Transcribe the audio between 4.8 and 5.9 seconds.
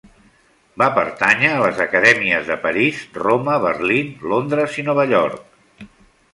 i Nova York.